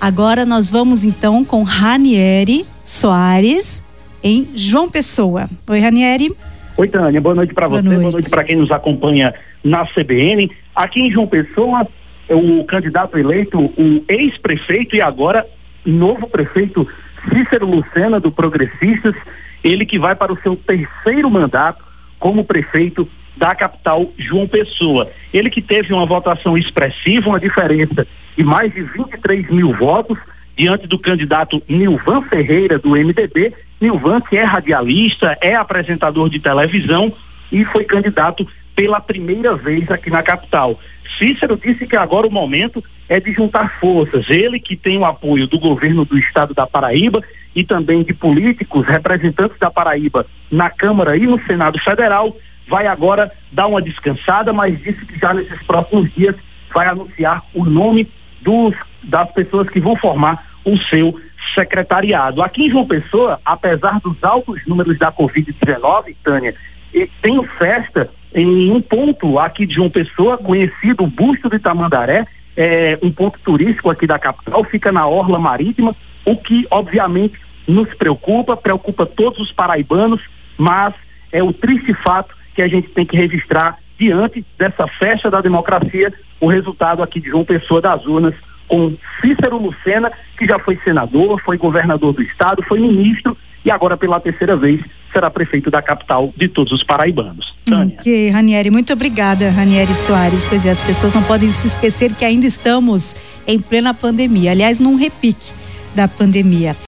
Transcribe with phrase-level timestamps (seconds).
[0.00, 3.84] Agora nós vamos então com Ranieri Soares
[4.24, 5.46] em João Pessoa.
[5.68, 6.34] Oi, Ranieri.
[6.74, 7.20] Oi, Tânia.
[7.20, 8.00] Boa noite para você, noite.
[8.00, 10.50] boa noite para quem nos acompanha na CBN.
[10.74, 11.86] Aqui em João Pessoa,
[12.30, 15.46] o candidato eleito, o ex-prefeito e agora
[15.84, 16.88] novo prefeito
[17.28, 19.14] Cícero Lucena, do Progressistas,
[19.62, 21.84] ele que vai para o seu terceiro mandato
[22.18, 23.06] como prefeito
[23.40, 25.10] da capital João Pessoa.
[25.32, 30.18] Ele que teve uma votação expressiva, uma diferença de mais de 23 mil votos
[30.54, 33.54] diante do candidato Nilvan Ferreira, do MDB.
[33.80, 37.10] Nilvan, que é radialista, é apresentador de televisão
[37.50, 40.78] e foi candidato pela primeira vez aqui na capital.
[41.18, 44.28] Cícero disse que agora o momento é de juntar forças.
[44.28, 47.24] Ele que tem o apoio do governo do estado da Paraíba
[47.56, 52.36] e também de políticos, representantes da Paraíba na Câmara e no Senado Federal,
[52.70, 56.36] vai agora dar uma descansada, mas disse que já nesses próximos dias
[56.72, 58.08] vai anunciar o nome
[58.40, 61.20] dos, das pessoas que vão formar o seu
[61.52, 62.40] secretariado.
[62.42, 66.54] Aqui em João Pessoa, apesar dos altos números da Covid-19, Tânia,
[67.20, 72.24] tem festa em um ponto aqui de João Pessoa, conhecido o Busto de Tamandaré,
[72.56, 77.34] é, um ponto turístico aqui da capital, fica na Orla Marítima, o que obviamente
[77.66, 80.20] nos preocupa, preocupa todos os paraibanos,
[80.56, 80.94] mas
[81.32, 86.12] é o triste fato que a gente tem que registrar diante dessa festa da democracia,
[86.38, 88.34] o resultado aqui de João Pessoa das urnas
[88.68, 93.96] com Cícero Lucena, que já foi senador, foi governador do estado, foi ministro e agora
[93.96, 94.80] pela terceira vez
[95.12, 97.54] será prefeito da capital de todos os paraibanos.
[97.64, 97.96] Tânia.
[97.98, 100.44] Ok, Ranieri, muito obrigada, Ranieri Soares.
[100.44, 104.78] Pois é, as pessoas não podem se esquecer que ainda estamos em plena pandemia, aliás,
[104.78, 105.52] num repique
[105.94, 106.76] da pandemia.